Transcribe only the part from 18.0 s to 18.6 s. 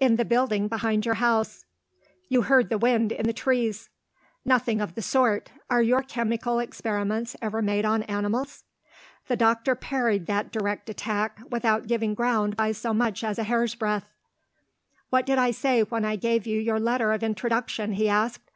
asked.